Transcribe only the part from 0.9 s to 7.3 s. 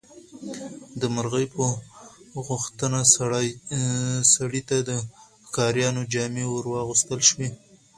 د مرغۍ په غوښتنه سړي ته د ښکاریانو جامې ورواغوستل